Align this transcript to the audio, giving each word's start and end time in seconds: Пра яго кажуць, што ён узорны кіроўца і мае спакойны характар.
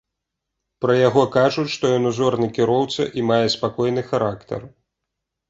Пра 0.85 0.95
яго 1.09 1.23
кажуць, 1.35 1.65
што 1.75 1.91
ён 1.97 2.07
узорны 2.13 2.49
кіроўца 2.57 3.07
і 3.21 3.27
мае 3.33 3.39
спакойны 3.59 4.01
характар. 4.11 4.61